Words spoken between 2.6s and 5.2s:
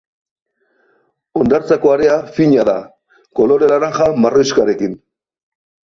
da, kolore laranja-marroixkarekin.